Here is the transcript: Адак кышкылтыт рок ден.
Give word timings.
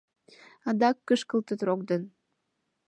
Адак 0.69 0.97
кышкылтыт 1.07 1.59
рок 1.67 1.81
ден. 1.89 2.03